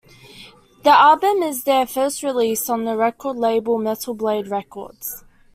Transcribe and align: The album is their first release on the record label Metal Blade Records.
The 0.81 0.89
album 0.89 1.43
is 1.43 1.63
their 1.63 1.85
first 1.85 2.23
release 2.23 2.71
on 2.71 2.85
the 2.85 2.97
record 2.97 3.37
label 3.37 3.77
Metal 3.77 4.15
Blade 4.15 4.47
Records. 4.47 5.23